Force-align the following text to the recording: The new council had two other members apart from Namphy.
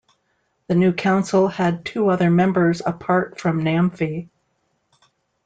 The 0.65 0.73
new 0.73 0.93
council 0.93 1.47
had 1.47 1.85
two 1.85 2.09
other 2.09 2.31
members 2.31 2.81
apart 2.83 3.39
from 3.39 3.61
Namphy. 3.61 4.29